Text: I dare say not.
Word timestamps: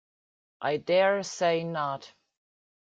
I 0.63 0.77
dare 0.77 1.21
say 1.21 1.63
not. 1.63 2.15